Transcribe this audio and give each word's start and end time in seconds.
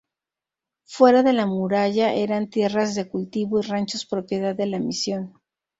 Fuera 0.93 1.21
de 1.21 1.31
la 1.33 1.45
muralla 1.45 2.11
eran 2.15 2.49
tierras 2.49 2.95
de 2.95 3.07
cultivo 3.07 3.59
y 3.59 3.67
ranchos 3.67 4.07
propiedad 4.07 4.55
de 4.55 4.65
la 4.65 4.79
misión. 4.79 5.39